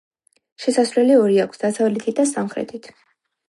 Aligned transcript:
შესასვლელი 0.65 1.19
ორი 1.25 1.39
აქვს: 1.45 1.61
დასავლეთით 1.67 2.21
და 2.23 2.29
სამხრეთით. 2.35 2.93